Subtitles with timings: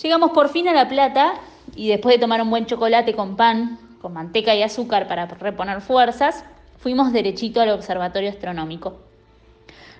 [0.00, 1.34] Llegamos por fin a La Plata
[1.76, 5.80] y después de tomar un buen chocolate con pan, con manteca y azúcar para reponer
[5.80, 6.44] fuerzas,
[6.78, 8.96] fuimos derechito al observatorio astronómico.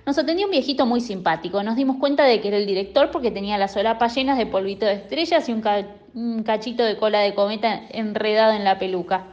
[0.05, 1.63] Nos atendió un viejito muy simpático.
[1.63, 4.85] Nos dimos cuenta de que era el director porque tenía las solapas llenas de polvito
[4.85, 5.63] de estrellas y un,
[6.13, 9.27] un cachito de cola de cometa enredado en la peluca.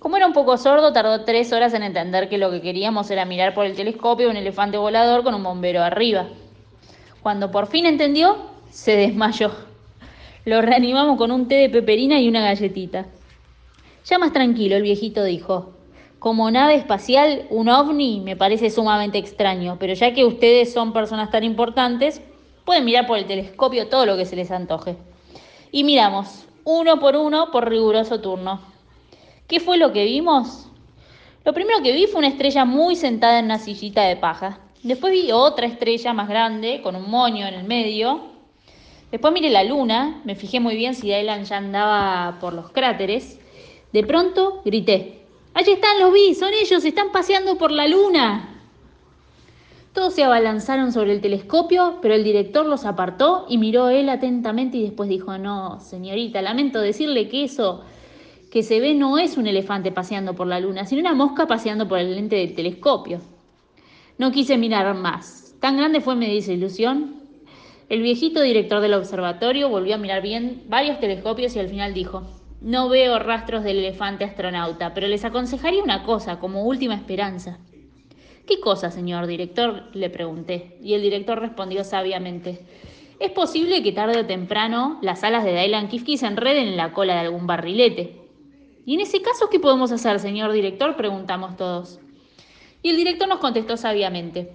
[0.00, 3.24] Como era un poco sordo, tardó tres horas en entender que lo que queríamos era
[3.24, 6.26] mirar por el telescopio un elefante volador con un bombero arriba.
[7.22, 8.36] Cuando por fin entendió,
[8.70, 9.50] se desmayó.
[10.44, 13.06] Lo reanimamos con un té de peperina y una galletita.
[14.04, 15.74] Ya más tranquilo, el viejito dijo.
[16.18, 21.30] Como nave espacial, un ovni me parece sumamente extraño, pero ya que ustedes son personas
[21.30, 22.20] tan importantes,
[22.64, 24.96] pueden mirar por el telescopio todo lo que se les antoje.
[25.70, 28.60] Y miramos, uno por uno, por riguroso turno.
[29.46, 30.68] ¿Qué fue lo que vimos?
[31.44, 34.60] Lo primero que vi fue una estrella muy sentada en una sillita de paja.
[34.82, 38.37] Después vi otra estrella más grande, con un moño en el medio.
[39.10, 43.40] Después miré la luna, me fijé muy bien si Dylan ya andaba por los cráteres.
[43.92, 45.18] De pronto grité,
[45.58, 48.48] Allí están, los vi, son ellos, están paseando por la luna.
[49.92, 54.76] Todos se abalanzaron sobre el telescopio, pero el director los apartó y miró él atentamente
[54.76, 57.82] y después dijo, no, señorita, lamento decirle que eso
[58.52, 61.88] que se ve no es un elefante paseando por la luna, sino una mosca paseando
[61.88, 63.20] por el lente del telescopio.
[64.16, 65.56] No quise mirar más.
[65.58, 67.16] Tan grande fue mi desilusión.
[67.88, 72.22] El viejito director del observatorio volvió a mirar bien varios telescopios y al final dijo,
[72.60, 77.58] no veo rastros del elefante astronauta, pero les aconsejaría una cosa como última esperanza.
[78.46, 79.84] ¿Qué cosa, señor director?
[79.94, 82.60] le pregunté, y el director respondió sabiamente.
[83.20, 86.92] Es posible que tarde o temprano las alas de Dylan Kifke se enreden en la
[86.92, 88.20] cola de algún barrilete.
[88.84, 90.94] ¿Y en ese caso qué podemos hacer, señor director?
[90.94, 92.00] preguntamos todos.
[92.82, 94.52] Y el director nos contestó sabiamente.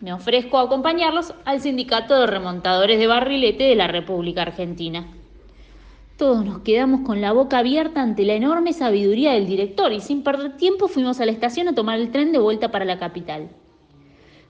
[0.00, 5.08] Me ofrezco a acompañarlos al sindicato de remontadores de barrilete de la República Argentina.
[6.16, 10.22] Todos nos quedamos con la boca abierta ante la enorme sabiduría del director y sin
[10.22, 13.48] perder tiempo fuimos a la estación a tomar el tren de vuelta para la capital.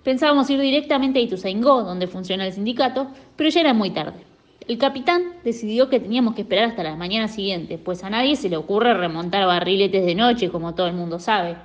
[0.04, 4.24] Pensábamos ir directamente a Ituzaingó, donde funciona el sindicato, pero ya era muy tarde.
[4.66, 8.50] El capitán decidió que teníamos que esperar hasta la mañana siguiente, pues a nadie se
[8.50, 11.56] le ocurre remontar barriletes de noche, como todo el mundo sabe.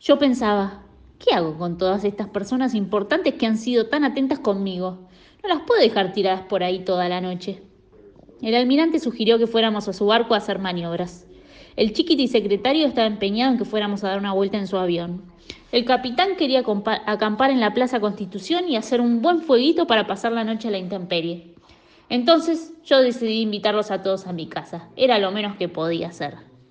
[0.00, 0.83] Yo pensaba,
[1.18, 5.08] ¿qué hago con todas estas personas importantes que han sido tan atentas conmigo?
[5.42, 7.62] No las puedo dejar tiradas por ahí toda la noche.
[8.42, 11.26] El almirante sugirió que fuéramos a su barco a hacer maniobras.
[11.76, 15.22] El chiquiti secretario estaba empeñado en que fuéramos a dar una vuelta en su avión.
[15.72, 16.62] El capitán quería
[17.06, 20.70] acampar en la Plaza Constitución y hacer un buen fueguito para pasar la noche a
[20.70, 21.54] la intemperie.
[22.08, 24.88] Entonces yo decidí invitarlos a todos a mi casa.
[24.94, 26.53] Era lo menos que podía hacer.